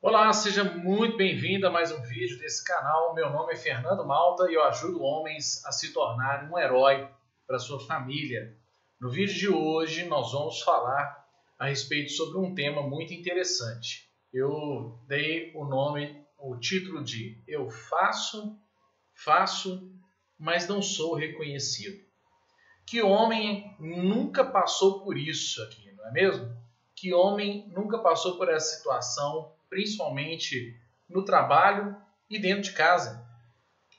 [0.00, 3.16] Olá, seja muito bem-vindo a mais um vídeo desse canal.
[3.16, 7.08] Meu nome é Fernando Malta e eu ajudo homens a se tornarem um herói
[7.48, 8.56] para sua família.
[9.00, 11.26] No vídeo de hoje nós vamos falar
[11.58, 14.08] a respeito sobre um tema muito interessante.
[14.32, 18.56] Eu dei o nome, o título de Eu faço,
[19.16, 19.92] faço,
[20.38, 22.00] mas não sou reconhecido.
[22.86, 26.56] Que homem nunca passou por isso aqui, não é mesmo?
[26.94, 30.76] Que homem nunca passou por essa situação principalmente
[31.08, 31.96] no trabalho
[32.28, 33.26] e dentro de casa,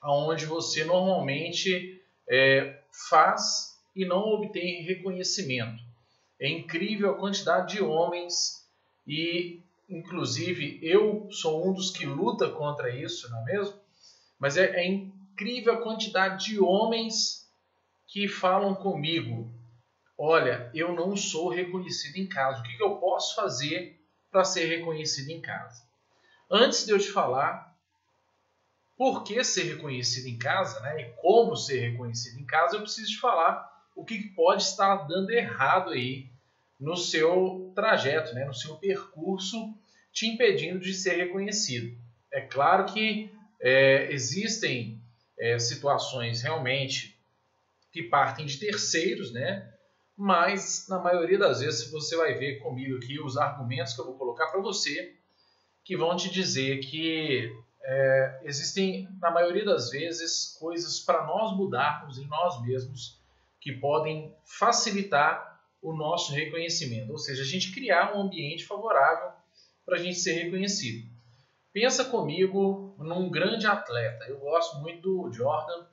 [0.04, 5.84] onde você normalmente é, faz e não obtém reconhecimento.
[6.40, 8.66] É incrível a quantidade de homens
[9.06, 13.80] e, inclusive, eu sou um dos que luta contra isso, não é mesmo?
[14.40, 17.50] Mas é, é incrível a quantidade de homens
[18.08, 19.52] que falam comigo:
[20.18, 23.99] olha, eu não sou reconhecido em casa, o que, que eu posso fazer
[24.32, 25.84] para ser reconhecido em casa.
[26.50, 27.70] Antes de eu te falar
[28.98, 33.12] por que ser reconhecido em casa né, e como ser reconhecido em casa, eu preciso
[33.12, 36.30] te falar o que pode estar dando errado aí
[36.80, 39.74] no seu trajeto, né, no seu percurso,
[40.12, 41.98] te impedindo de ser reconhecido.
[42.32, 45.02] É claro que é, existem
[45.38, 47.18] é, situações realmente
[47.92, 49.74] que partem de terceiros, né?
[50.20, 54.18] Mas na maioria das vezes você vai ver comigo aqui os argumentos que eu vou
[54.18, 55.16] colocar para você
[55.82, 57.50] que vão te dizer que
[57.82, 63.18] é, existem, na maioria das vezes, coisas para nós mudarmos em nós mesmos
[63.62, 69.32] que podem facilitar o nosso reconhecimento, ou seja, a gente criar um ambiente favorável
[69.86, 71.10] para a gente ser reconhecido.
[71.72, 74.26] Pensa comigo num grande atleta.
[74.26, 75.86] Eu gosto muito do Jordan.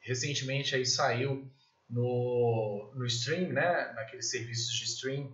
[0.00, 1.50] Recentemente aí saiu
[1.92, 5.32] no, no stream, né, naqueles serviços de stream,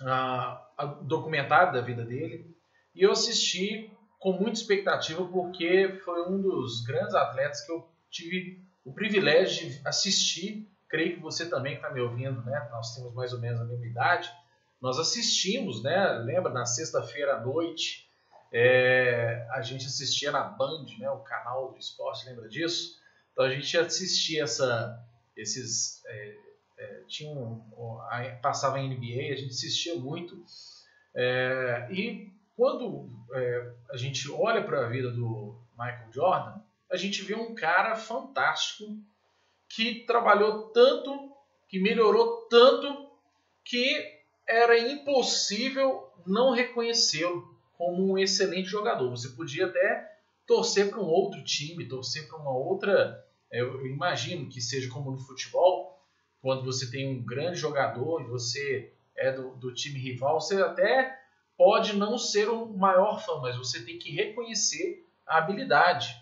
[0.00, 2.56] uh, documentário da vida dele.
[2.94, 8.64] E eu assisti com muita expectativa porque foi um dos grandes atletas que eu tive
[8.84, 10.66] o privilégio de assistir.
[10.88, 12.68] Creio que você também que está me ouvindo, né?
[12.70, 14.30] Nós temos mais ou menos a mesma idade.
[14.80, 16.08] Nós assistimos, né?
[16.24, 18.08] Lembra na sexta-feira à noite
[18.56, 21.10] é, a gente assistia na Band, né?
[21.10, 23.00] O canal do esporte, lembra disso?
[23.32, 25.04] Então a gente assistia essa
[25.36, 26.36] esses é,
[26.78, 27.64] é, tinham
[28.42, 30.44] passava em NBA, a gente assistia muito
[31.14, 37.22] é, e quando é, a gente olha para a vida do Michael Jordan, a gente
[37.22, 38.84] vê um cara fantástico
[39.68, 41.32] que trabalhou tanto,
[41.68, 43.10] que melhorou tanto,
[43.64, 49.10] que era impossível não reconhecê-lo como um excelente jogador.
[49.10, 50.12] Você podia até
[50.46, 53.23] torcer para um outro time, torcer para uma outra
[53.60, 55.98] eu imagino que seja como no futebol,
[56.40, 61.18] quando você tem um grande jogador e você é do, do time rival, você até
[61.56, 66.20] pode não ser o maior fã, mas você tem que reconhecer a habilidade.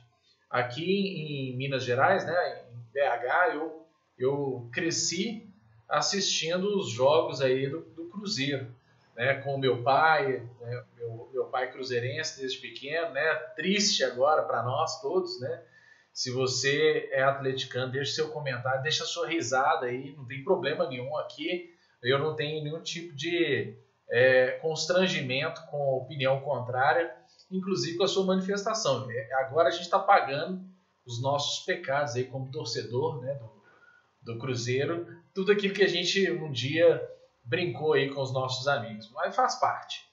[0.51, 3.87] Aqui em Minas Gerais, né, em BH, eu,
[4.19, 5.49] eu cresci
[5.89, 8.71] assistindo os jogos aí do, do Cruzeiro,
[9.17, 14.63] né, com meu pai, né, meu, meu pai cruzeirense desde pequeno, né, triste agora para
[14.63, 15.63] nós todos, né,
[16.13, 21.17] se você é atleticano, deixe seu comentário, deixa sua risada aí, não tem problema nenhum
[21.17, 21.71] aqui.
[22.03, 23.77] Eu não tenho nenhum tipo de
[24.11, 27.15] é, constrangimento com a opinião contrária,
[27.51, 29.11] inclusive com a sua manifestação.
[29.11, 30.63] É, agora a gente está pagando
[31.07, 36.31] os nossos pecados aí como torcedor né, do, do Cruzeiro, tudo aquilo que a gente
[36.31, 37.03] um dia
[37.43, 40.07] brincou aí com os nossos amigos, mas faz parte.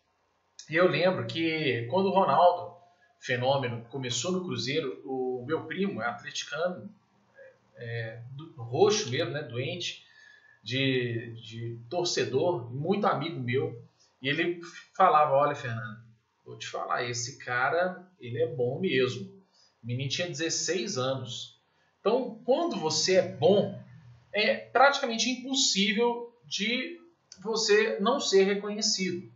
[0.70, 2.79] E eu lembro que quando o Ronaldo,
[3.20, 6.90] fenômeno, começou no Cruzeiro, o meu primo é atleticano,
[7.76, 10.06] é, do, roxo mesmo, né, doente,
[10.64, 13.82] de, de torcedor, muito amigo meu,
[14.22, 14.62] e ele
[14.94, 16.00] falava, olha Fernando,
[16.46, 19.26] vou te falar, esse cara, ele é bom mesmo.
[19.82, 21.58] O menino tinha 16 anos.
[22.00, 23.82] Então, quando você é bom,
[24.34, 27.00] é praticamente impossível de
[27.42, 29.32] você não ser reconhecido.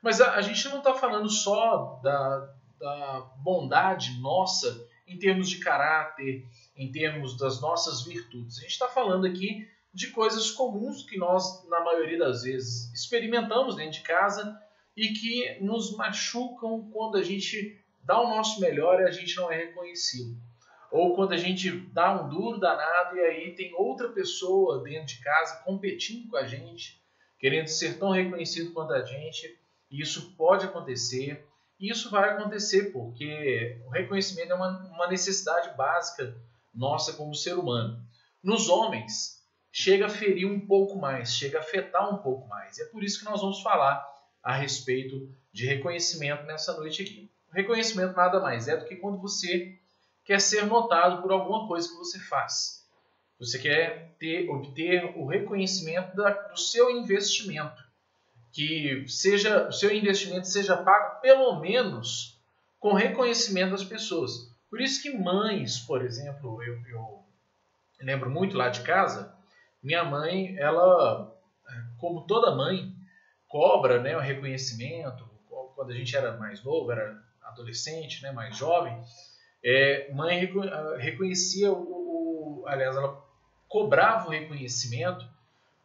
[0.00, 5.58] Mas a, a gente não está falando só da, da bondade nossa em termos de
[5.58, 6.44] caráter,
[6.76, 8.58] em termos das nossas virtudes.
[8.58, 13.76] A gente está falando aqui de coisas comuns que nós, na maioria das vezes, experimentamos
[13.76, 14.60] dentro de casa
[14.96, 19.50] e que nos machucam quando a gente dá o nosso melhor e a gente não
[19.50, 20.36] é reconhecido.
[20.90, 25.20] Ou quando a gente dá um duro danado e aí tem outra pessoa dentro de
[25.22, 27.00] casa competindo com a gente,
[27.38, 29.58] querendo ser tão reconhecido quanto a gente.
[29.90, 31.46] E isso pode acontecer.
[31.82, 36.40] Isso vai acontecer porque o reconhecimento é uma, uma necessidade básica
[36.72, 38.00] nossa como ser humano.
[38.40, 39.42] Nos homens,
[39.72, 42.78] chega a ferir um pouco mais, chega a afetar um pouco mais.
[42.78, 44.00] E é por isso que nós vamos falar
[44.40, 47.28] a respeito de reconhecimento nessa noite aqui.
[47.52, 49.76] Reconhecimento nada mais é do que quando você
[50.24, 52.86] quer ser notado por alguma coisa que você faz.
[53.40, 57.82] Você quer ter, obter o reconhecimento da, do seu investimento.
[58.52, 62.38] Que seja o seu investimento seja pago pelo menos
[62.78, 64.52] com reconhecimento das pessoas.
[64.68, 67.22] Por isso que mães, por exemplo, eu, eu
[68.00, 69.34] lembro muito lá de casa,
[69.82, 71.34] minha mãe, ela,
[71.98, 72.94] como toda mãe,
[73.48, 75.28] cobra né, o reconhecimento.
[75.74, 79.02] Quando a gente era mais novo, era adolescente, né, mais jovem,
[79.64, 80.50] é, mãe
[80.98, 83.22] reconhecia o, o, aliás, ela
[83.68, 85.24] cobrava o reconhecimento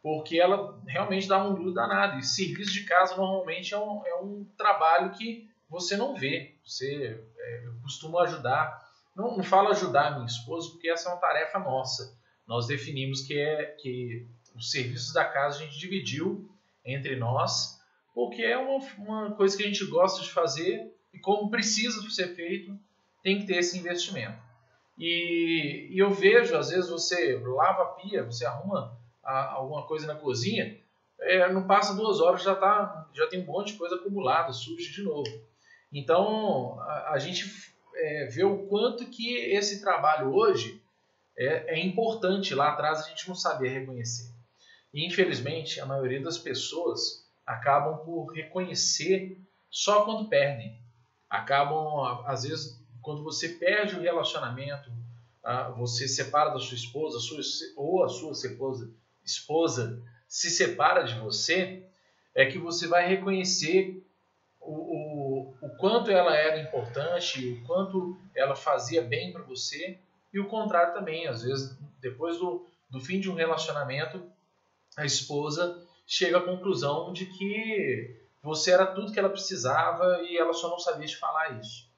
[0.02, 2.18] porque ela realmente dava um duro danado.
[2.18, 6.54] E serviço de casa normalmente é um, é um trabalho que você não vê.
[6.64, 8.86] Você é, eu costumo ajudar.
[9.14, 12.16] Não, não falo ajudar minha esposa porque essa é uma tarefa nossa.
[12.46, 16.50] Nós definimos que é que os serviços da casa a gente dividiu
[16.84, 17.78] entre nós
[18.18, 22.34] porque é uma, uma coisa que a gente gosta de fazer e como precisa ser
[22.34, 22.76] feito
[23.22, 24.36] tem que ter esse investimento.
[24.98, 28.97] E, e eu vejo, às vezes, você lava a pia, você arruma
[29.28, 30.80] a, alguma coisa na cozinha,
[31.20, 34.90] é, não passa duas horas, já, tá, já tem um monte de coisa acumulada, suja
[34.90, 35.28] de novo.
[35.92, 37.44] Então, a, a gente
[37.94, 40.82] é, vê o quanto que esse trabalho hoje
[41.36, 42.54] é, é importante.
[42.54, 44.32] Lá atrás a gente não sabia reconhecer.
[44.94, 49.38] E, infelizmente, a maioria das pessoas acabam por reconhecer
[49.70, 50.78] só quando perdem.
[51.28, 54.90] Acabam, às vezes, quando você perde o relacionamento,
[55.76, 57.18] você separa da sua esposa,
[57.76, 58.90] ou a sua esposa,
[59.28, 61.84] esposa se separa de você,
[62.34, 64.04] é que você vai reconhecer
[64.60, 69.98] o, o, o quanto ela era importante, o quanto ela fazia bem para você,
[70.32, 71.26] e o contrário também.
[71.26, 74.22] Às vezes, depois do, do fim de um relacionamento,
[74.96, 80.52] a esposa chega à conclusão de que você era tudo que ela precisava e ela
[80.52, 81.88] só não sabia te falar isso.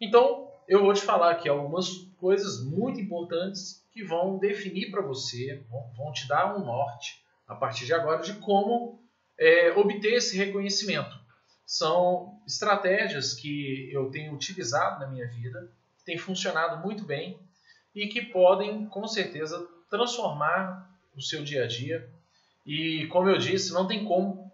[0.00, 1.88] Então, eu vou te falar aqui algumas
[2.18, 5.60] coisas muito importantes que vão definir para você,
[5.96, 9.02] vão, te dar um norte a partir de agora de como
[9.36, 11.18] é, obter esse reconhecimento.
[11.66, 15.68] São estratégias que eu tenho utilizado na minha vida,
[15.98, 17.40] que têm funcionado muito bem
[17.92, 22.08] e que podem, com certeza, transformar o seu dia a dia.
[22.64, 24.48] E, como eu disse, não tem como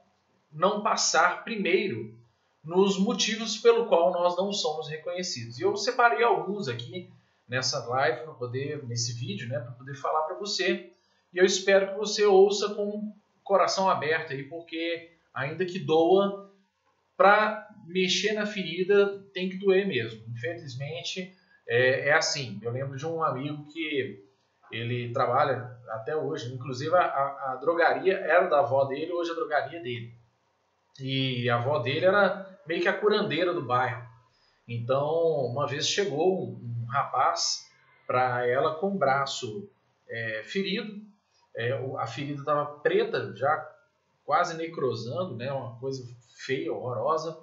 [0.50, 2.16] não passar primeiro
[2.64, 5.58] nos motivos pelo qual nós não somos reconhecidos.
[5.58, 7.10] E eu separei alguns aqui
[7.48, 10.90] nessa live para poder nesse vídeo, né, para poder falar para você.
[11.32, 16.50] E eu espero que você ouça com coração aberto aí, porque ainda que doa,
[17.16, 20.24] para mexer na ferida tem que doer mesmo.
[20.28, 21.34] Infelizmente
[21.66, 22.58] é, é, assim.
[22.62, 24.24] Eu lembro de um amigo que
[24.70, 27.02] ele trabalha até hoje, inclusive a,
[27.52, 30.14] a, drogaria era da avó dele, hoje a drogaria dele.
[31.00, 34.04] E a avó dele era meio que a curandeira do bairro.
[34.66, 35.06] Então,
[35.46, 37.70] uma vez chegou um rapaz
[38.06, 39.68] para ela com o braço
[40.08, 41.02] é, ferido,
[41.56, 43.70] é, a ferida estava preta, já
[44.24, 46.04] quase necrosando, né, uma coisa
[46.46, 47.38] feia, horrorosa.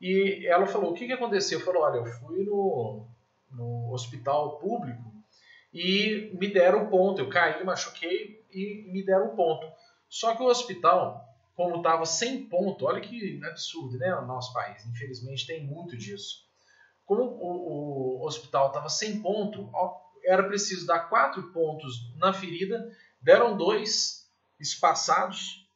[0.00, 1.60] E ela falou: O que, que aconteceu?
[1.60, 3.06] Falou: Olha, eu fui no,
[3.50, 5.12] no hospital público
[5.72, 7.20] e me deram um ponto.
[7.20, 9.66] Eu caí, machuquei e me deram um ponto.
[10.08, 14.14] Só que o hospital como estava sem ponto, olha que absurdo, né?
[14.14, 16.47] O nosso país, infelizmente, tem muito disso.
[17.08, 19.68] Como o, o hospital estava sem ponto,
[20.24, 22.88] era preciso dar quatro pontos na ferida,
[23.20, 25.66] deram dois espaçados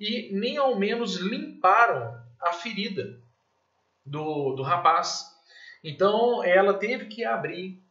[0.00, 3.20] e nem ao menos limparam a ferida
[4.04, 5.26] do, do rapaz.
[5.84, 7.82] Então ela teve que abrir,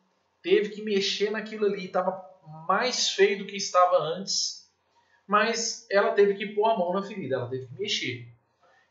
[0.41, 2.23] teve que mexer naquilo ali, estava
[2.67, 4.65] mais feio do que estava antes
[5.27, 8.27] mas ela teve que pôr a mão na ferida, ela teve que mexer.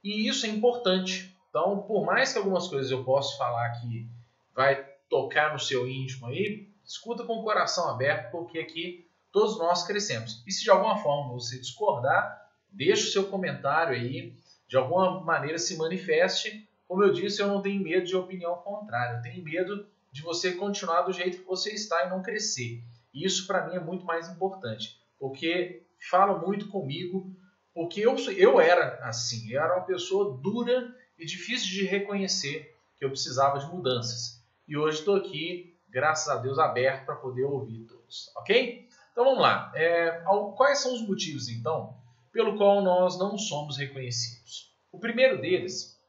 [0.03, 1.34] E isso é importante.
[1.55, 4.11] Então, por mais que algumas coisas eu possa falar que
[4.53, 4.75] vai
[5.09, 10.43] tocar no seu íntimo aí, escuta com o coração aberto, porque aqui todos nós crescemos.
[10.49, 15.57] E se de alguma forma você discordar, deixe o seu comentário aí, de alguma maneira
[15.57, 16.69] se manifeste.
[16.89, 20.55] Como eu disse, eu não tenho medo de opinião contrária, eu tenho medo de você
[20.55, 22.83] continuar do jeito que você está e não crescer.
[23.15, 27.33] E isso para mim é muito mais importante, porque falam muito comigo,
[27.73, 33.05] porque eu, eu era assim, eu era uma pessoa dura e difícil de reconhecer que
[33.05, 34.43] eu precisava de mudanças.
[34.67, 38.89] E hoje estou aqui, graças a Deus, aberto para poder ouvir todos, ok?
[39.13, 39.73] Então vamos lá.
[39.75, 40.23] É,
[40.57, 41.97] quais são os motivos, então,
[42.33, 44.73] pelo qual nós não somos reconhecidos?
[44.91, 46.01] O primeiro deles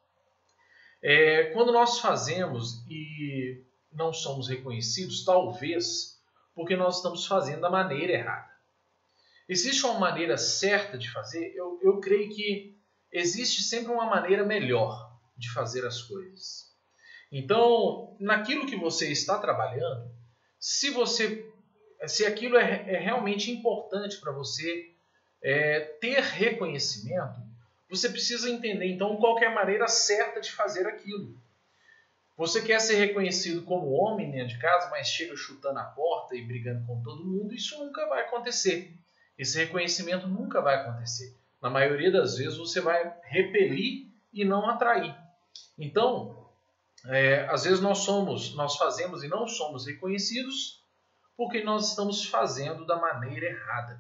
[1.02, 6.20] é quando nós fazemos e não somos reconhecidos, talvez
[6.54, 8.50] porque nós estamos fazendo da maneira errada.
[9.48, 11.54] Existe uma maneira certa de fazer?
[11.56, 12.75] Eu, eu creio que
[13.12, 16.74] existe sempre uma maneira melhor de fazer as coisas.
[17.32, 20.10] Então, naquilo que você está trabalhando,
[20.60, 21.52] se você,
[22.08, 24.94] se aquilo é, é realmente importante para você
[25.44, 27.42] é, ter reconhecimento,
[27.90, 31.40] você precisa entender então qual é a maneira certa de fazer aquilo.
[32.38, 36.46] Você quer ser reconhecido como homem dentro de casa, mas chega chutando a porta e
[36.46, 38.94] brigando com todo mundo, isso nunca vai acontecer.
[39.38, 41.34] Esse reconhecimento nunca vai acontecer.
[41.66, 45.16] Na maioria das vezes você vai repelir e não atrair.
[45.80, 46.48] Então,
[47.08, 50.84] é, às vezes nós somos, nós fazemos e não somos reconhecidos
[51.36, 54.00] porque nós estamos fazendo da maneira errada.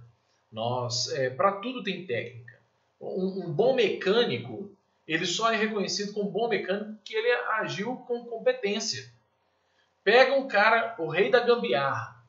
[0.51, 2.53] Nós, é, para tudo tem técnica.
[3.01, 4.69] Um, um bom mecânico
[5.07, 9.11] ele só é reconhecido como bom mecânico que ele agiu com competência.
[10.03, 12.23] Pega um cara, o rei da gambiarra.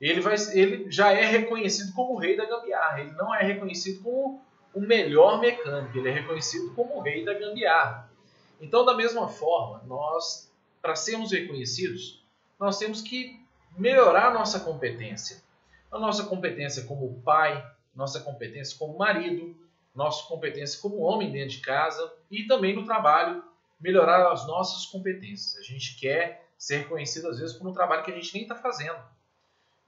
[0.00, 3.02] Ele, vai, ele já é reconhecido como o rei da gambiarra.
[3.02, 5.96] Ele não é reconhecido como o melhor mecânico.
[5.96, 8.10] Ele é reconhecido como o rei da gambiarra.
[8.60, 12.24] Então, da mesma forma, nós, para sermos reconhecidos,
[12.58, 13.40] nós temos que
[13.76, 15.42] melhorar nossa competência.
[15.90, 19.56] A nossa competência como pai, nossa competência como marido,
[19.94, 23.42] nossa competência como homem dentro de casa e também no trabalho,
[23.80, 25.56] melhorar as nossas competências.
[25.56, 28.54] A gente quer ser reconhecido às vezes por um trabalho que a gente nem está
[28.54, 28.98] fazendo.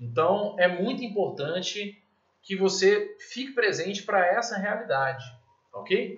[0.00, 1.99] Então é muito importante
[2.42, 5.24] que você fique presente para essa realidade,
[5.72, 6.16] ok?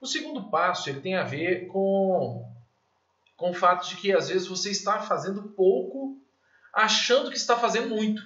[0.00, 2.44] O segundo passo ele tem a ver com,
[3.36, 6.20] com o fato de que às vezes você está fazendo pouco,
[6.72, 8.22] achando que está fazendo muito.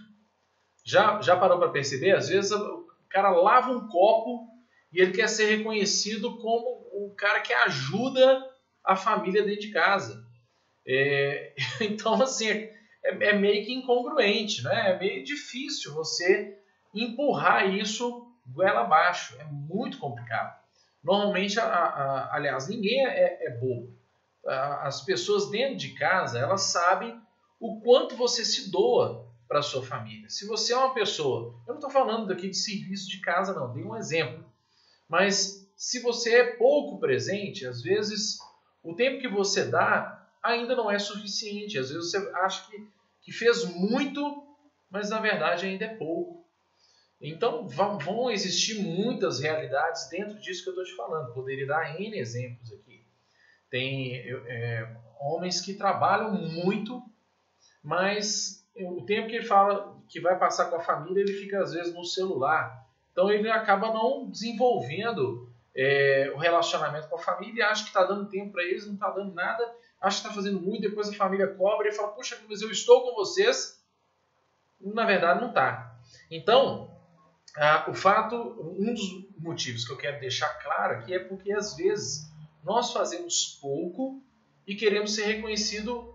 [0.84, 2.12] Já, já parou para perceber?
[2.12, 4.48] Às vezes o cara lava um copo
[4.92, 8.44] e ele quer ser reconhecido como o cara que ajuda
[8.84, 10.24] a família dentro de casa.
[10.86, 12.70] É, então, assim, é,
[13.04, 14.90] é, meio que incongruente, né?
[14.90, 16.59] É meio difícil você
[16.94, 19.36] empurrar isso goela abaixo.
[19.40, 20.58] É muito complicado.
[21.02, 23.98] Normalmente, a, a, aliás, ninguém é, é bobo.
[24.46, 27.20] As pessoas dentro de casa, elas sabem
[27.58, 30.28] o quanto você se doa para sua família.
[30.30, 33.72] Se você é uma pessoa, eu não estou falando aqui de serviço de casa, não,
[33.72, 34.44] dei um exemplo.
[35.08, 38.38] Mas se você é pouco presente, às vezes
[38.82, 41.78] o tempo que você dá ainda não é suficiente.
[41.78, 42.86] Às vezes você acha que,
[43.22, 44.46] que fez muito,
[44.90, 46.39] mas na verdade ainda é pouco.
[47.20, 51.34] Então vão existir muitas realidades dentro disso que eu estou te falando.
[51.34, 53.04] Poderia dar N exemplos aqui.
[53.68, 57.02] Tem é, homens que trabalham muito,
[57.82, 61.72] mas o tempo que ele fala que vai passar com a família, ele fica às
[61.72, 62.80] vezes no celular
[63.12, 68.28] então ele acaba não desenvolvendo é, o relacionamento com a família, acha que está dando
[68.28, 69.62] tempo para eles, não está dando nada,
[70.00, 73.02] acha que está fazendo muito, depois a família cobra e fala, puxa, mas eu estou
[73.02, 73.78] com vocês.
[74.80, 75.98] Na verdade, não está.
[76.30, 76.90] Então,
[77.88, 78.36] o fato,
[78.78, 82.30] um dos motivos que eu quero deixar claro aqui é porque às vezes
[82.62, 84.22] nós fazemos pouco
[84.66, 86.14] e queremos ser reconhecido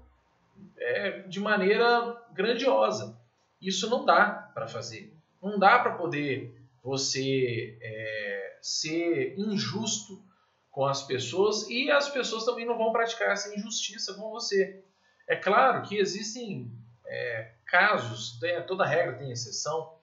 [0.78, 3.20] é, de maneira grandiosa.
[3.62, 5.14] Isso não dá para fazer.
[5.42, 10.24] Não dá para poder você é, ser injusto
[10.70, 14.84] com as pessoas e as pessoas também não vão praticar essa injustiça com você.
[15.28, 16.72] É claro que existem
[17.06, 19.95] é, casos, tem, toda regra tem exceção,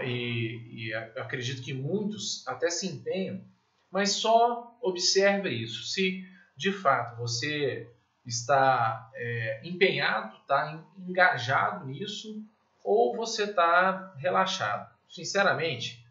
[0.00, 3.44] e, e acredito que muitos até se empenham,
[3.90, 5.84] mas só observe isso.
[5.84, 6.24] Se
[6.56, 7.90] de fato você
[8.24, 12.42] está é, empenhado, está engajado nisso,
[12.82, 14.90] ou você está relaxado.
[15.08, 16.04] Sinceramente,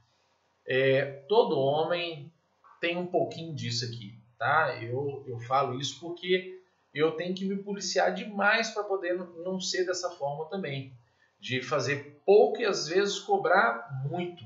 [0.68, 2.32] é, todo homem
[2.80, 4.78] tem um pouquinho disso aqui, tá?
[4.82, 6.62] Eu, eu falo isso porque
[6.94, 10.94] eu tenho que me policiar demais para poder não ser dessa forma também,
[11.42, 14.46] de fazer pouco e às vezes cobrar muito.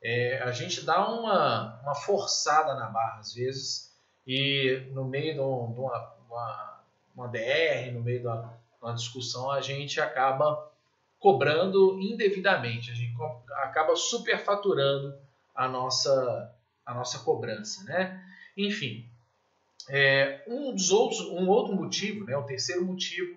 [0.00, 3.92] É, a gente dá uma, uma forçada na barra às vezes
[4.24, 6.80] e no meio de uma, uma,
[7.16, 10.70] uma DR, no meio de uma, uma discussão, a gente acaba
[11.18, 13.16] cobrando indevidamente, a gente
[13.56, 15.18] acaba superfaturando
[15.52, 16.54] a nossa,
[16.86, 17.82] a nossa cobrança.
[17.82, 18.22] Né?
[18.56, 19.10] Enfim,
[19.88, 23.36] é, um, dos outros, um outro motivo, né, o terceiro motivo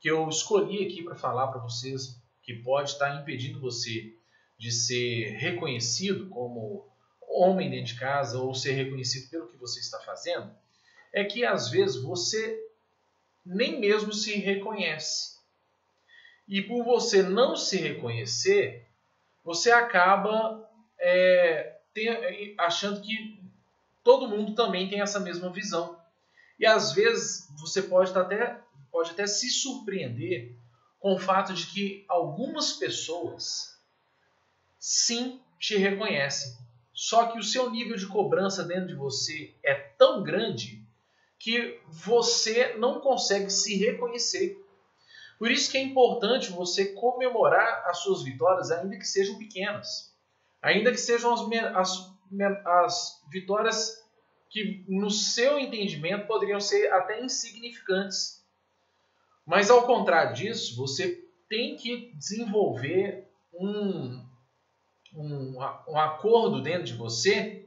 [0.00, 2.19] que eu escolhi aqui para falar para vocês,
[2.50, 4.12] que pode estar impedindo você
[4.58, 6.84] de ser reconhecido como
[7.20, 10.52] homem dentro de casa ou ser reconhecido pelo que você está fazendo,
[11.12, 12.60] é que às vezes você
[13.46, 15.38] nem mesmo se reconhece.
[16.48, 18.84] E por você não se reconhecer,
[19.44, 23.40] você acaba é, tem, achando que
[24.02, 25.96] todo mundo também tem essa mesma visão.
[26.58, 30.58] E às vezes você pode até, pode até se surpreender
[31.00, 33.76] com o fato de que algumas pessoas
[34.78, 36.56] sim te reconhecem,
[36.92, 40.84] Só que o seu nível de cobrança dentro de você é tão grande
[41.38, 44.62] que você não consegue se reconhecer.
[45.38, 50.14] Por isso que é importante você comemorar as suas vitórias, ainda que sejam pequenas.
[50.60, 51.40] Ainda que sejam as,
[51.74, 52.12] as,
[52.66, 54.04] as vitórias
[54.50, 58.39] que, no seu entendimento, poderiam ser até insignificantes.
[59.50, 64.24] Mas, ao contrário disso, você tem que desenvolver um,
[65.12, 67.66] um, um acordo dentro de você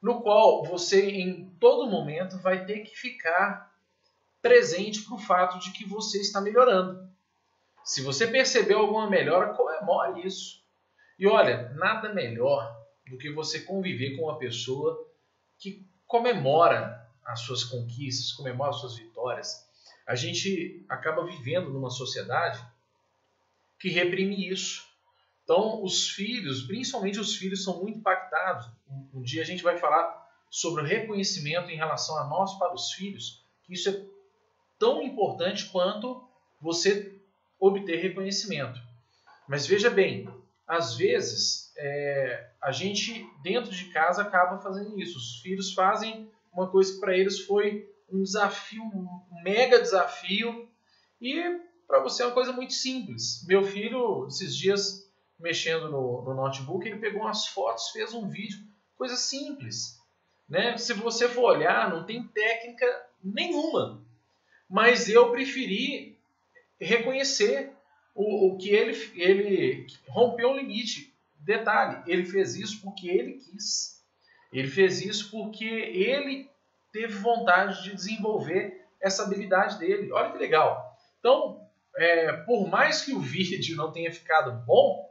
[0.00, 3.74] no qual você em todo momento vai ter que ficar
[4.40, 7.10] presente para o fato de que você está melhorando.
[7.82, 10.62] Se você percebeu alguma melhora, comemore isso.
[11.18, 12.72] E olha, nada melhor
[13.10, 14.96] do que você conviver com uma pessoa
[15.58, 19.65] que comemora as suas conquistas, comemora as suas vitórias.
[20.06, 22.64] A gente acaba vivendo numa sociedade
[23.78, 24.86] que reprime isso.
[25.42, 28.68] Então, os filhos, principalmente os filhos, são muito impactados.
[28.88, 32.92] Um, dia a gente vai falar sobre o reconhecimento em relação a nós para os
[32.92, 34.04] filhos, que isso é
[34.78, 36.26] tão importante quanto
[36.60, 37.20] você
[37.58, 38.80] obter reconhecimento.
[39.48, 40.28] Mas veja bem,
[40.66, 45.16] às vezes é, a gente dentro de casa acaba fazendo isso.
[45.16, 50.68] Os filhos fazem uma coisa que para eles foi um desafio, um mega desafio,
[51.20, 53.44] e para você é uma coisa muito simples.
[53.46, 58.58] Meu filho, esses dias, mexendo no, no notebook, ele pegou umas fotos, fez um vídeo,
[58.96, 60.00] coisa simples.
[60.48, 60.76] Né?
[60.76, 62.86] Se você for olhar, não tem técnica
[63.22, 64.04] nenhuma.
[64.68, 66.18] Mas eu preferi
[66.80, 67.72] reconhecer
[68.14, 71.12] o, o que ele, ele rompeu o limite.
[71.38, 74.02] Detalhe, ele fez isso porque ele quis.
[74.52, 76.50] Ele fez isso porque ele
[76.96, 80.10] teve vontade de desenvolver essa habilidade dele.
[80.12, 80.96] Olha que legal.
[81.18, 85.06] Então, é, por mais que o vídeo não tenha ficado bom,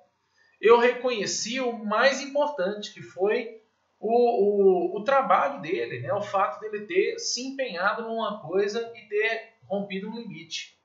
[0.60, 3.62] eu reconheci o mais importante, que foi
[4.00, 6.12] o, o, o trabalho dele, né?
[6.12, 10.76] o fato dele ter se empenhado numa coisa e ter rompido um limite.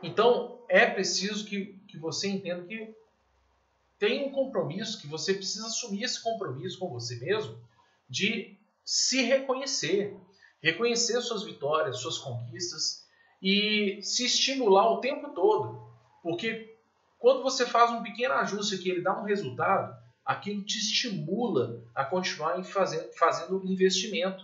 [0.00, 2.94] Então, é preciso que, que você entenda que
[3.98, 7.58] tem um compromisso, que você precisa assumir esse compromisso com você mesmo
[8.08, 8.57] de
[8.88, 10.16] se reconhecer,
[10.62, 13.06] reconhecer suas vitórias, suas conquistas
[13.42, 15.92] e se estimular o tempo todo.
[16.22, 16.74] Porque
[17.18, 22.02] quando você faz um pequeno ajuste que ele dá um resultado, aquilo te estimula a
[22.02, 24.42] continuar fazendo, fazendo investimento.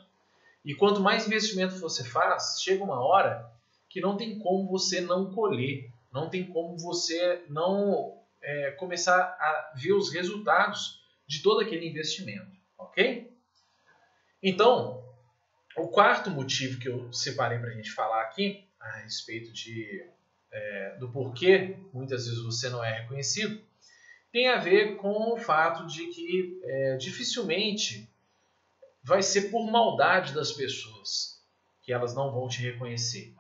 [0.63, 3.51] E quanto mais investimento você faz, chega uma hora
[3.89, 9.73] que não tem como você não colher, não tem como você não é, começar a
[9.75, 13.24] ver os resultados de todo aquele investimento, ok?
[14.47, 15.03] Então,
[15.75, 20.07] o quarto motivo que eu separei para a gente falar aqui a respeito de
[20.53, 23.59] é, do porquê muitas vezes você não é reconhecido,
[24.31, 28.07] tem a ver com o fato de que é, dificilmente
[29.03, 31.43] vai ser por maldade das pessoas
[31.83, 33.35] que elas não vão te reconhecer.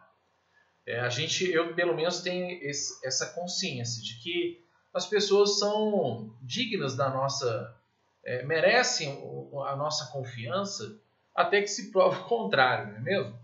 [0.86, 4.64] É, a gente, eu pelo menos tenho esse, essa consciência de que
[4.94, 7.76] as pessoas são dignas da nossa,
[8.24, 9.22] é, merecem
[9.66, 10.98] a nossa confiança
[11.34, 13.38] até que se prove o contrário, não é mesmo?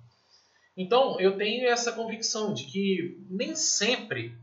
[0.76, 4.38] Então, eu tenho essa convicção de que nem sempre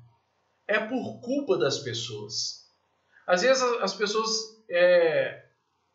[0.67, 2.67] é por culpa das pessoas.
[3.25, 4.29] Às vezes, as pessoas
[4.69, 5.45] é,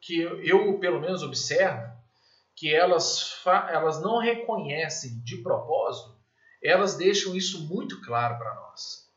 [0.01, 1.93] que eu, pelo menos, observo,
[2.57, 6.17] que elas, elas não reconhecem de propósito,
[6.63, 9.11] elas deixam isso muito claro para nós.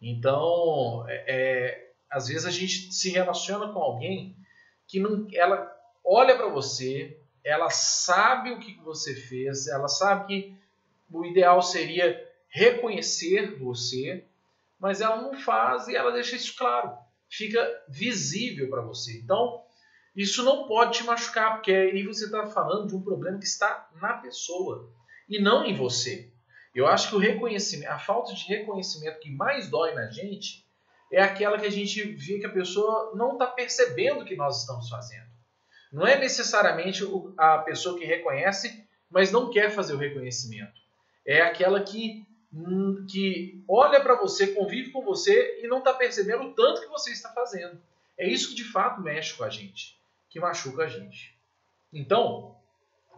[0.00, 4.36] Então, é, é, às vezes a gente se relaciona com alguém
[4.86, 5.70] que não, ela
[6.04, 10.56] olha para você, ela sabe o que você fez, ela sabe que
[11.10, 14.24] o ideal seria reconhecer você,
[14.78, 16.96] mas ela não faz e ela deixa isso claro,
[17.28, 19.18] fica visível para você.
[19.18, 19.62] Então,
[20.14, 23.90] isso não pode te machucar, porque aí você está falando de um problema que está
[24.00, 24.90] na pessoa
[25.28, 26.32] e não em você.
[26.74, 30.63] Eu acho que o reconhecimento, a falta de reconhecimento que mais dói na gente
[31.12, 34.60] é aquela que a gente vê que a pessoa não está percebendo o que nós
[34.60, 35.28] estamos fazendo.
[35.92, 37.02] Não é necessariamente
[37.36, 40.84] a pessoa que reconhece, mas não quer fazer o reconhecimento
[41.24, 46.44] é aquela que, hum, que olha para você, convive com você e não está percebendo
[46.44, 47.80] o tanto que você está fazendo.
[48.18, 51.34] É isso que de fato mexe com a gente, que machuca a gente.
[51.92, 52.56] Então,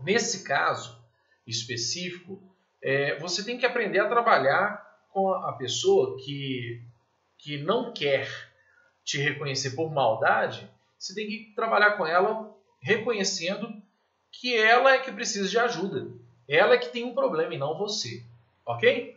[0.02, 1.04] nesse caso
[1.46, 2.40] específico,
[2.82, 6.82] é, você tem que aprender a trabalhar com a pessoa que,
[7.38, 8.28] que não quer
[9.04, 10.68] te reconhecer por maldade.
[10.98, 13.70] Você tem que trabalhar com ela reconhecendo
[14.32, 16.08] que ela é que precisa de ajuda.
[16.48, 18.22] Ela é que tem um problema e não você.
[18.64, 19.16] Ok?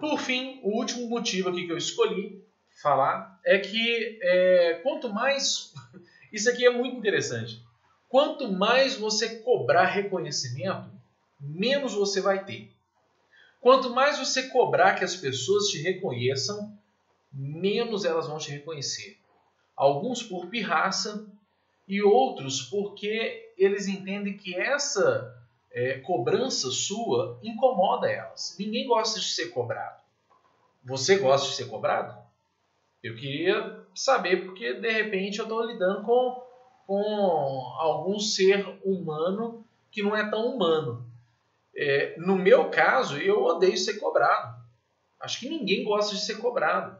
[0.00, 2.42] Por fim, o último motivo aqui que eu escolhi
[2.82, 5.72] falar é que é, quanto mais
[6.32, 7.62] Isso aqui é muito interessante.
[8.08, 10.90] Quanto mais você cobrar reconhecimento,
[11.38, 12.70] menos você vai ter.
[13.60, 16.76] Quanto mais você cobrar que as pessoas te reconheçam,
[17.32, 19.18] menos elas vão te reconhecer.
[19.76, 21.26] Alguns por pirraça
[21.88, 25.34] e outros porque eles entendem que essa
[25.70, 28.54] é, cobrança sua incomoda elas.
[28.58, 30.02] Ninguém gosta de ser cobrado.
[30.84, 32.20] Você gosta de ser cobrado?
[33.02, 36.42] Eu queria saber porque de repente eu estou lidando com,
[36.86, 41.06] com algum ser humano que não é tão humano.
[41.74, 44.62] É, no meu caso, eu odeio ser cobrado.
[45.20, 46.96] Acho que ninguém gosta de ser cobrado.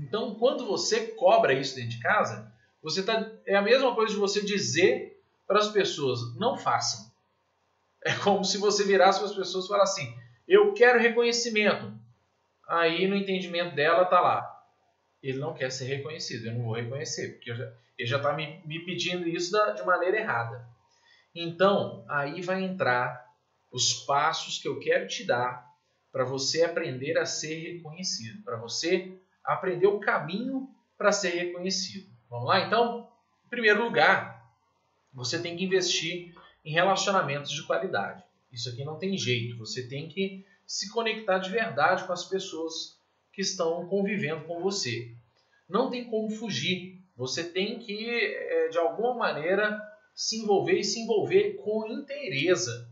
[0.00, 4.20] Então, quando você cobra isso dentro de casa, você tá, é a mesma coisa de
[4.20, 7.10] você dizer para as pessoas: não façam.
[8.04, 11.92] É como se você virasse para as pessoas e falasse assim: eu quero reconhecimento.
[12.68, 14.54] Aí, no entendimento dela, tá lá.
[15.22, 18.84] Ele não quer ser reconhecido, eu não vou reconhecer, porque ele já está me, me
[18.84, 20.68] pedindo isso da, de maneira errada.
[21.34, 23.26] Então, aí vai entrar
[23.72, 25.66] os passos que eu quero te dar
[26.12, 32.08] para você aprender a ser reconhecido, para você aprender o caminho para ser reconhecido.
[32.28, 33.10] Vamos lá então?
[33.46, 34.46] Em primeiro lugar,
[35.12, 36.34] você tem que investir
[36.64, 38.22] em relacionamentos de qualidade.
[38.52, 42.98] Isso aqui não tem jeito, você tem que se conectar de verdade com as pessoas
[43.32, 45.14] que estão convivendo com você.
[45.68, 49.80] Não tem como fugir, você tem que, eh, de alguma maneira,
[50.14, 52.88] se envolver e se envolver com inteireza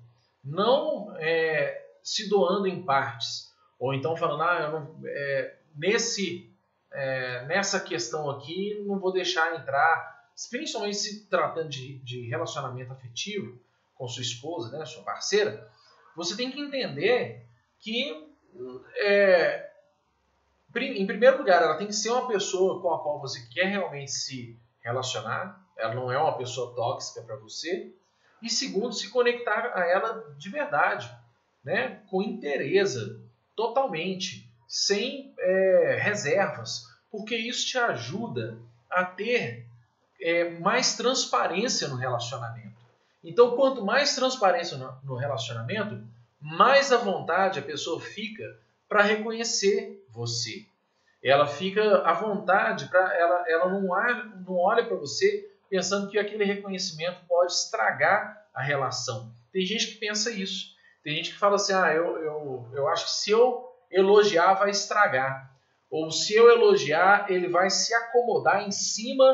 [0.47, 6.51] não é, se doando em partes, ou então falando, ah, não, é, nesse,
[6.93, 13.61] é, nessa questão aqui não vou deixar entrar, principalmente se tratando de, de relacionamento afetivo
[13.95, 15.71] com sua esposa, né, sua parceira,
[16.15, 17.47] você tem que entender
[17.79, 18.31] que,
[18.97, 19.71] é,
[20.75, 24.11] em primeiro lugar, ela tem que ser uma pessoa com a qual você quer realmente
[24.11, 27.95] se relacionar, ela não é uma pessoa tóxica para você,
[28.43, 31.11] e segundo, se conectar a ela de verdade,
[31.65, 32.03] né?
[32.11, 33.21] com interesse,
[33.55, 38.59] totalmente, sem é, reservas, porque isso te ajuda
[38.91, 39.67] a ter
[40.21, 42.77] é, mais transparência no relacionamento.
[43.23, 46.01] Então, quanto mais transparência no, relacionamento,
[46.41, 50.65] mais à vontade a pessoa fica para reconhecer você.
[51.23, 56.45] Ela fica à vontade para ela, ela não, não olha para você pensando que aquele
[56.45, 59.33] reconhecimento pode estragar a relação.
[59.53, 60.77] Tem gente que pensa isso.
[61.03, 64.70] Tem gente que fala assim: ah, eu, eu, eu acho que se eu elogiar vai
[64.70, 65.55] estragar.
[65.90, 69.25] Ou se eu elogiar, ele vai se acomodar em cima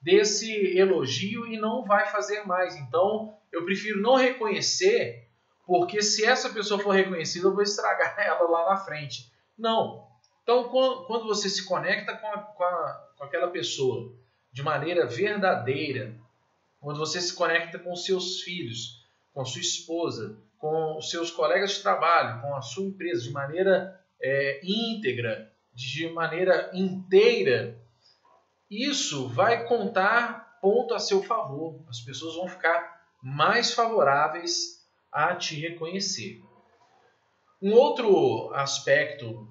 [0.00, 2.76] desse elogio e não vai fazer mais.
[2.76, 5.28] Então, eu prefiro não reconhecer,
[5.66, 9.32] porque se essa pessoa for reconhecida, eu vou estragar ela lá na frente.
[9.56, 10.06] Não.
[10.42, 14.12] Então, quando você se conecta com, a, com, a, com aquela pessoa
[14.52, 16.14] de maneira verdadeira,
[16.80, 21.82] quando você se conecta com seus filhos, com sua esposa, com os seus colegas de
[21.82, 27.78] trabalho, com a sua empresa de maneira é, íntegra, de maneira inteira,
[28.70, 31.84] isso vai contar ponto a seu favor.
[31.86, 36.42] As pessoas vão ficar mais favoráveis a te reconhecer.
[37.60, 39.46] Um outro aspecto,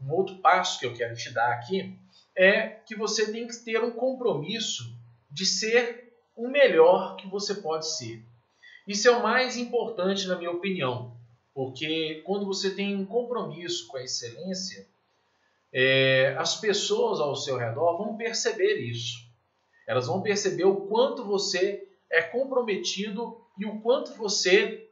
[0.00, 1.98] um outro passo que eu quero te dar aqui
[2.36, 4.96] é que você tem que ter um compromisso
[5.28, 8.24] de ser o melhor que você pode ser.
[8.86, 11.16] Isso é o mais importante, na minha opinião,
[11.52, 14.86] porque quando você tem um compromisso com a excelência,
[15.72, 19.26] é, as pessoas ao seu redor vão perceber isso.
[19.86, 24.88] Elas vão perceber o quanto você é comprometido e o quanto você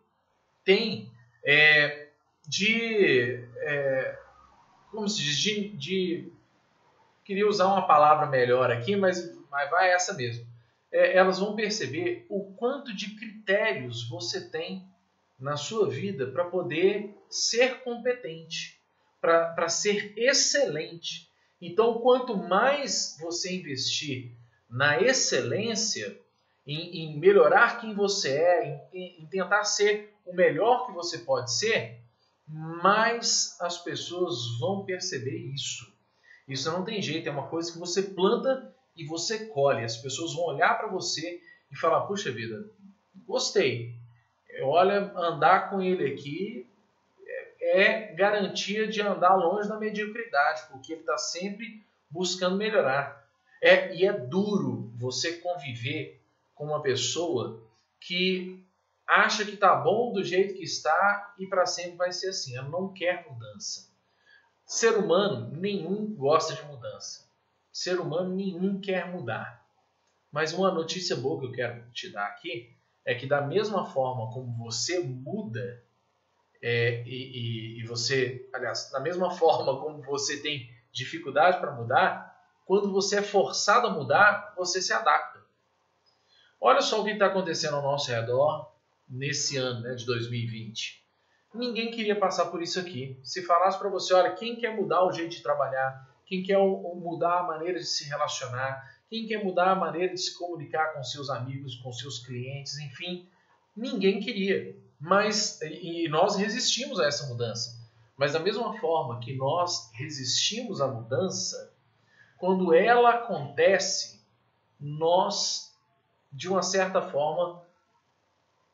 [0.64, 1.10] tem
[1.44, 2.08] é,
[2.46, 4.18] de, é,
[4.90, 6.32] como se diz, de, de
[7.24, 10.46] queria usar uma palavra melhor aqui, mas, mas vai essa mesmo.
[10.94, 14.86] É, elas vão perceber o quanto de critérios você tem
[15.36, 18.80] na sua vida para poder ser competente,
[19.20, 21.28] para ser excelente.
[21.60, 24.36] Então, quanto mais você investir
[24.70, 26.16] na excelência,
[26.64, 31.52] em, em melhorar quem você é, em, em tentar ser o melhor que você pode
[31.52, 32.00] ser,
[32.46, 35.92] mais as pessoas vão perceber isso.
[36.46, 39.84] Isso não tem jeito, é uma coisa que você planta e você colhe.
[39.84, 42.68] As pessoas vão olhar para você e falar: puxa vida,
[43.26, 43.94] gostei.
[44.62, 46.68] Olha, andar com ele aqui
[47.60, 53.24] é, é garantia de andar longe da mediocridade, porque ele está sempre buscando melhorar.
[53.60, 56.20] É, e é duro você conviver
[56.54, 57.62] com uma pessoa
[57.98, 58.64] que
[59.06, 62.56] acha que está bom do jeito que está e para sempre vai ser assim.
[62.56, 63.92] Ela não quer mudança.
[64.66, 67.24] Ser humano nenhum gosta de mudança.
[67.74, 69.66] Ser humano nenhum quer mudar.
[70.30, 72.72] Mas uma notícia boa que eu quero te dar aqui
[73.04, 75.82] é que da mesma forma como você muda
[76.62, 82.40] é, e, e, e, você, aliás, da mesma forma como você tem dificuldade para mudar,
[82.64, 85.42] quando você é forçado a mudar, você se adapta.
[86.60, 88.72] Olha só o que está acontecendo ao nosso redor
[89.08, 91.04] nesse ano né, de 2020.
[91.52, 93.18] Ninguém queria passar por isso aqui.
[93.24, 97.40] Se falasse para você, olha, quem quer mudar o jeito de trabalhar, quem quer mudar
[97.40, 101.30] a maneira de se relacionar, quem quer mudar a maneira de se comunicar com seus
[101.30, 103.28] amigos, com seus clientes, enfim,
[103.76, 104.76] ninguém queria.
[104.98, 107.82] Mas e nós resistimos a essa mudança.
[108.16, 111.74] Mas da mesma forma que nós resistimos à mudança,
[112.38, 114.24] quando ela acontece,
[114.80, 115.74] nós
[116.32, 117.62] de uma certa forma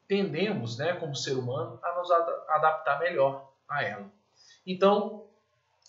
[0.09, 4.11] tendemos, né, como ser humano, a nos adaptar melhor a ela.
[4.67, 5.27] Então,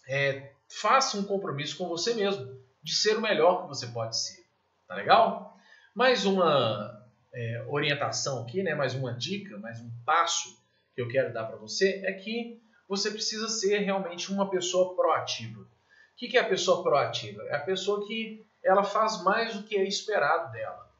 [0.07, 4.45] é, faça um compromisso com você mesmo de ser o melhor que você pode ser.
[4.87, 5.57] Tá legal?
[5.93, 8.73] Mais uma é, orientação aqui, né?
[8.73, 10.59] mais uma dica, mais um passo
[10.95, 15.61] que eu quero dar para você é que você precisa ser realmente uma pessoa proativa.
[15.61, 15.67] O
[16.15, 17.41] que é a pessoa proativa?
[17.43, 20.91] É a pessoa que ela faz mais do que é esperado dela.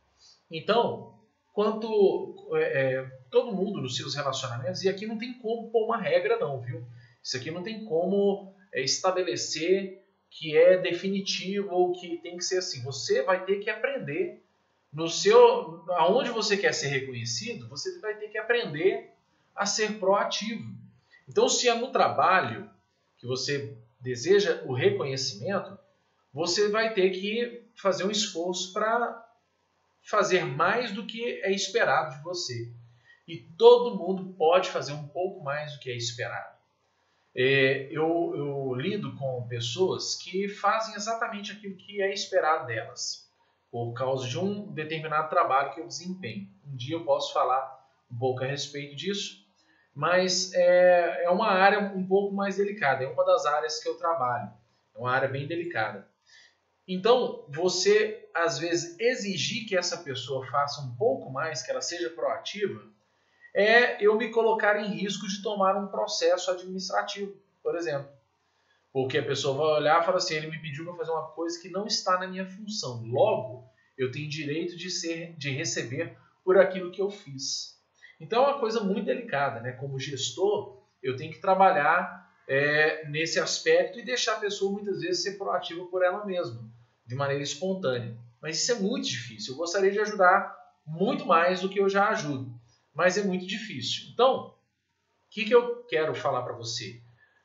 [0.49, 1.13] Então,
[1.53, 5.97] quanto é, é, todo mundo nos seus relacionamentos, e aqui não tem como pôr uma
[5.97, 6.86] regra não, viu?
[7.21, 12.81] Isso aqui não tem como estabelecer que é definitivo ou que tem que ser assim.
[12.84, 14.41] Você vai ter que aprender
[14.91, 19.12] no seu, aonde você quer ser reconhecido, você vai ter que aprender
[19.55, 20.73] a ser proativo.
[21.27, 22.69] Então, se é no trabalho
[23.17, 25.77] que você deseja o reconhecimento,
[26.34, 29.29] você vai ter que fazer um esforço para
[30.01, 32.71] fazer mais do que é esperado de você.
[33.27, 36.50] E todo mundo pode fazer um pouco mais do que é esperado.
[37.35, 43.29] É, eu, eu lido com pessoas que fazem exatamente aquilo que é esperado delas,
[43.71, 46.47] por causa de um determinado trabalho que eu desempenho.
[46.65, 47.79] Um dia eu posso falar
[48.11, 49.45] um pouco a respeito disso,
[49.95, 53.95] mas é, é uma área um pouco mais delicada, é uma das áreas que eu
[53.95, 54.51] trabalho,
[54.93, 56.07] é uma área bem delicada.
[56.85, 62.09] Então, você às vezes exigir que essa pessoa faça um pouco mais, que ela seja
[62.09, 62.83] proativa,
[63.53, 68.09] é eu me colocar em risco de tomar um processo administrativo, por exemplo.
[68.93, 71.61] Porque a pessoa vai olhar e falar assim, ele me pediu para fazer uma coisa
[71.61, 73.03] que não está na minha função.
[73.05, 73.65] Logo,
[73.97, 77.79] eu tenho direito de ser, de receber por aquilo que eu fiz.
[78.19, 79.71] Então é uma coisa muito delicada, né?
[79.73, 85.23] Como gestor, eu tenho que trabalhar é, nesse aspecto e deixar a pessoa muitas vezes
[85.23, 86.69] ser proativa por ela mesma
[87.05, 88.17] de maneira espontânea.
[88.41, 89.53] Mas isso é muito difícil.
[89.53, 92.53] Eu gostaria de ajudar muito mais do que eu já ajudo,
[92.93, 94.10] mas é muito difícil.
[94.13, 94.54] Então, o
[95.30, 97.01] que, que eu quero falar para você?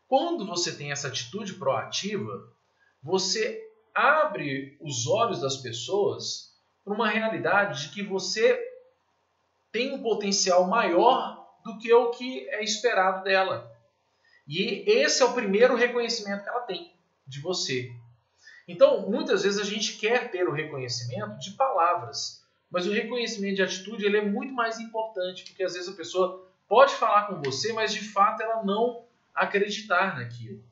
[0.08, 2.52] Quando você tem essa atitude proativa,
[3.02, 3.62] você
[3.94, 6.54] abre os olhos das pessoas
[6.84, 8.60] para uma realidade de que você
[9.72, 13.72] tem um potencial maior do que o que é esperado dela.
[14.46, 16.94] E esse é o primeiro reconhecimento que ela tem
[17.26, 17.92] de você.
[18.68, 23.62] Então, muitas vezes a gente quer ter o reconhecimento de palavras, mas o reconhecimento de
[23.62, 27.72] atitude ele é muito mais importante, porque às vezes a pessoa pode falar com você,
[27.72, 30.62] mas de fato ela não acreditar naquilo.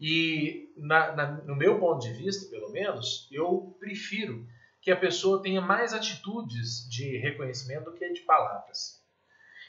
[0.00, 4.46] E na, na, no meu ponto de vista, pelo menos, eu prefiro
[4.80, 9.02] que a pessoa tenha mais atitudes de reconhecimento do que de palavras.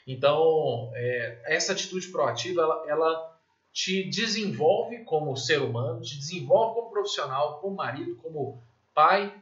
[0.06, 3.40] Então, é, essa atitude proativa, ela, ela
[3.72, 8.62] te desenvolve como ser humano, te desenvolve como profissional, como marido, como
[8.94, 9.34] pai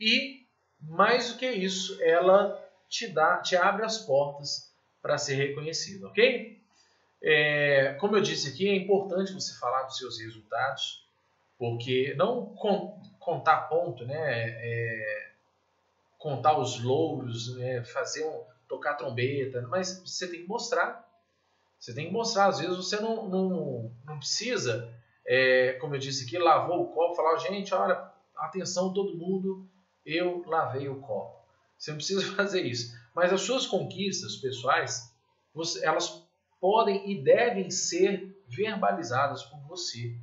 [0.00, 0.43] e
[0.88, 6.60] mais do que isso, ela te dá, te abre as portas para ser reconhecido, ok?
[7.22, 11.06] É, como eu disse aqui, é importante você falar dos seus resultados,
[11.58, 14.14] porque não con contar ponto, né?
[14.18, 15.30] É,
[16.18, 17.82] contar os louros, né?
[17.84, 21.04] fazer um, tocar trombeta, mas você tem que mostrar
[21.84, 24.90] você tem que mostrar, às vezes você não, não, não precisa,
[25.26, 29.68] é, como eu disse aqui, lavou o copo, falar, gente, olha, atenção todo mundo,
[30.04, 31.38] eu lavei o copo.
[31.78, 32.94] Você não precisa fazer isso.
[33.14, 35.12] Mas as suas conquistas pessoais,
[35.54, 36.22] você, elas
[36.60, 40.14] podem e devem ser verbalizadas por você.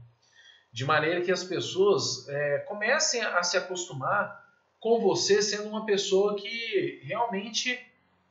[0.71, 4.41] De maneira que as pessoas é, comecem a se acostumar
[4.79, 7.79] com você sendo uma pessoa que realmente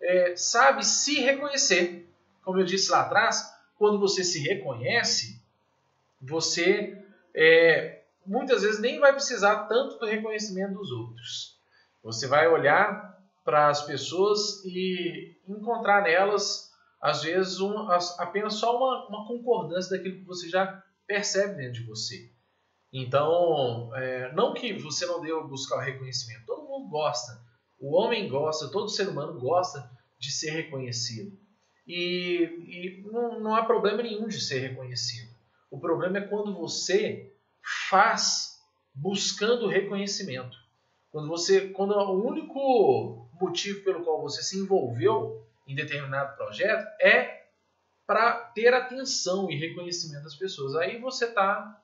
[0.01, 2.11] é, sabe se reconhecer
[2.43, 5.41] como eu disse lá atrás, quando você se reconhece,
[6.21, 6.99] você
[7.35, 8.00] é,
[8.31, 11.59] muitas vezes nem vai precisar tanto do reconhecimento dos outros.
[12.05, 16.71] Você vai olhar para as pessoas e encontrar nelas,
[17.03, 17.77] às vezes, um,
[18.19, 22.31] apenas só uma, uma, concordância daquilo que você já percebe dentro de você.
[22.93, 27.33] Então, é, não que você não deva buscar o reconhecimento, todo mundo gosta.
[27.81, 31.37] O homem gosta, todo ser humano gosta de ser reconhecido.
[31.85, 35.35] E, e não, não há problema nenhum de ser reconhecido.
[35.69, 37.30] O problema é quando você
[37.63, 38.61] faz
[38.95, 40.57] buscando reconhecimento.
[41.11, 47.41] Quando você, quando o único motivo pelo qual você se envolveu em determinado projeto é
[48.07, 50.75] para ter atenção e reconhecimento das pessoas.
[50.75, 51.81] Aí você está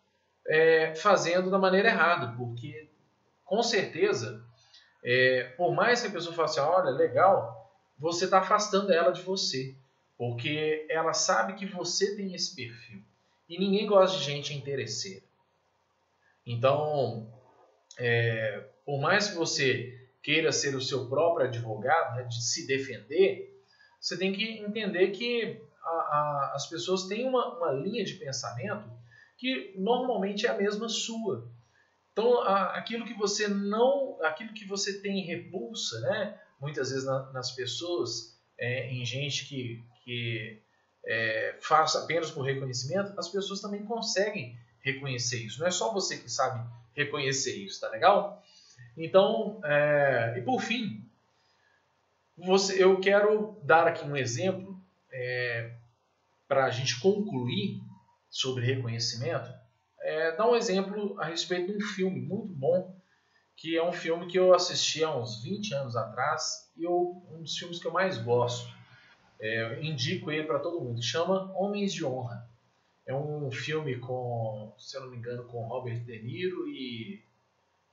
[0.47, 2.89] é, fazendo da maneira errada, porque
[3.45, 4.45] com certeza,
[5.05, 9.23] é, por mais que a pessoa faça, assim, olha, legal, você está afastando ela de
[9.23, 9.75] você,
[10.19, 13.03] porque ela sabe que você tem esse perfil.
[13.49, 15.23] E ninguém gosta de gente interesseira.
[16.47, 17.29] Então,
[17.99, 23.53] é, por mais que você queira ser o seu próprio advogado, né, de se defender,
[24.01, 28.89] você tem que entender que a, a, as pessoas têm uma, uma linha de pensamento
[29.37, 31.51] que normalmente é a mesma sua.
[32.13, 37.31] Então, a, aquilo que você não, aquilo que você tem repulsa, né, muitas vezes na,
[37.33, 40.63] nas pessoas, é, em gente que, que
[41.05, 45.59] é, faz apenas por reconhecimento, as pessoas também conseguem reconhecer isso.
[45.59, 48.42] Não é só você que sabe reconhecer isso, tá legal?
[48.96, 51.05] Então, é, e por fim,
[52.38, 55.72] você, eu quero dar aqui um exemplo é,
[56.46, 57.83] para a gente concluir
[58.31, 59.53] sobre reconhecimento.
[60.01, 62.94] É, dar um exemplo a respeito de um filme muito bom,
[63.57, 67.42] que é um filme que eu assisti há uns 20 anos atrás e eu, um
[67.42, 68.72] dos filmes que eu mais gosto.
[69.40, 71.03] É, indico ele para todo mundo.
[71.03, 72.49] Chama Homens de Honra.
[73.07, 77.23] É um filme com, se eu não me engano, com Robert De Niro e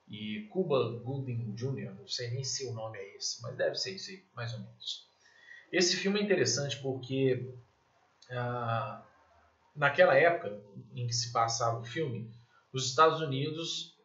[0.07, 3.95] e Cuba Gooding Jr., não sei nem se o nome é esse, mas deve ser
[3.95, 5.07] isso aí, mais ou menos.
[5.71, 7.51] Esse filme é interessante porque
[8.29, 9.03] ah,
[9.75, 10.61] naquela época
[10.93, 12.29] em que se passava o filme,
[12.71, 13.97] os Estados Unidos,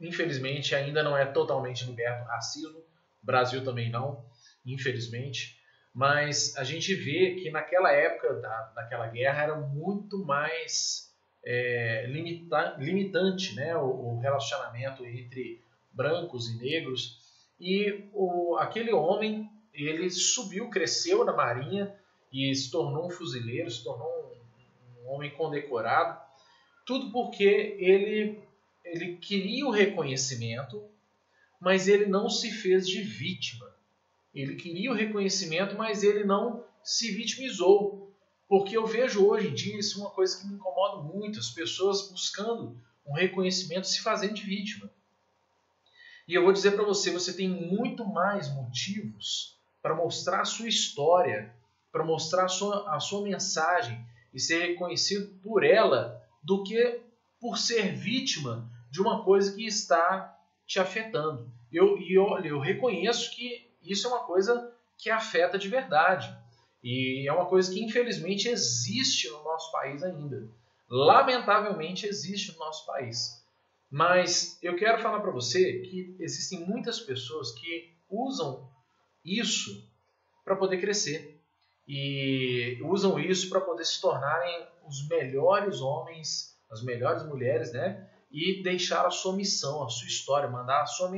[0.00, 2.84] infelizmente, ainda não é totalmente liberto do racismo,
[3.22, 4.24] Brasil também não,
[4.66, 5.60] infelizmente,
[5.94, 11.12] mas a gente vê que naquela época da, daquela guerra era muito mais
[11.44, 15.60] é, limita, limitante né, o, o, relacionamento entre
[15.92, 17.18] brancos e negros.
[17.60, 21.94] E o, aquele homem, ele subiu, cresceu na marinha
[22.32, 26.18] e se tornou um fuzileiro, se tornou um, um homem condecorado.
[26.86, 28.42] Tudo porque ele,
[28.84, 30.82] ele queria o reconhecimento,
[31.60, 33.71] mas ele não se fez de vítima.
[34.34, 38.14] Ele queria o reconhecimento, mas ele não se vitimizou.
[38.48, 41.50] Porque eu vejo hoje em dia isso é uma coisa que me incomoda muito, as
[41.50, 44.90] pessoas buscando um reconhecimento se fazendo de vítima.
[46.26, 50.68] E eu vou dizer para você, você tem muito mais motivos para mostrar a sua
[50.68, 51.54] história,
[51.90, 57.00] para mostrar a sua, a sua mensagem e ser reconhecido por ela do que
[57.40, 61.50] por ser vítima de uma coisa que está te afetando.
[61.72, 66.34] Eu, e olha, eu reconheço que isso é uma coisa que afeta de verdade.
[66.82, 70.48] E é uma coisa que infelizmente existe no nosso país ainda.
[70.88, 73.42] Lamentavelmente existe no nosso país.
[73.90, 78.68] Mas eu quero falar para você que existem muitas pessoas que usam
[79.24, 79.86] isso
[80.44, 81.40] para poder crescer
[81.86, 88.08] e usam isso para poder se tornarem os melhores homens, as melhores mulheres, né?
[88.30, 91.10] E deixar a sua missão, a sua história, mandar a sua,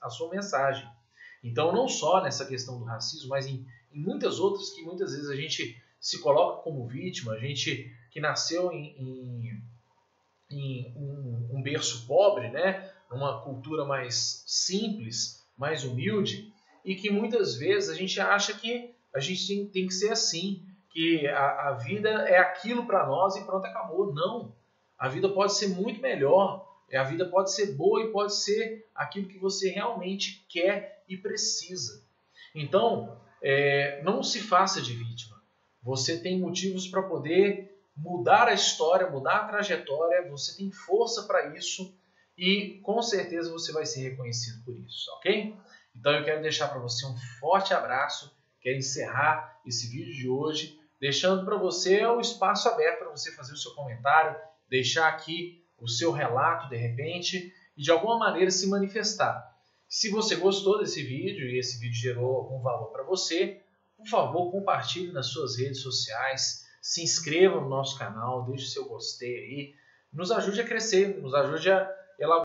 [0.00, 0.88] a sua mensagem.
[1.42, 5.28] Então, não só nessa questão do racismo, mas em e muitas outras que muitas vezes
[5.28, 9.62] a gente se coloca como vítima, a gente que nasceu em, em,
[10.50, 16.52] em um, um, berço pobre, né, numa cultura mais simples, mais humilde,
[16.84, 20.64] e que muitas vezes a gente acha que a gente tem, tem que ser assim,
[20.90, 24.12] que a, a vida é aquilo para nós e pronto, acabou.
[24.12, 24.54] Não.
[24.98, 29.28] A vida pode ser muito melhor, a vida pode ser boa e pode ser aquilo
[29.28, 32.02] que você realmente quer e precisa.
[32.54, 35.42] Então, é, não se faça de vítima.
[35.82, 41.54] Você tem motivos para poder mudar a história, mudar a trajetória, você tem força para
[41.56, 41.94] isso
[42.36, 45.54] e com certeza você vai ser reconhecido por isso, ok?
[45.94, 50.80] Então eu quero deixar para você um forte abraço, quero encerrar esse vídeo de hoje,
[51.00, 55.88] deixando para você o espaço aberto para você fazer o seu comentário, deixar aqui o
[55.88, 59.49] seu relato de repente e de alguma maneira se manifestar.
[59.90, 63.60] Se você gostou desse vídeo e esse vídeo gerou algum valor para você,
[63.96, 69.36] por favor, compartilhe nas suas redes sociais, se inscreva no nosso canal, deixe seu gostei
[69.36, 69.74] aí,
[70.12, 72.38] nos ajude a crescer, nos ajude a elaborar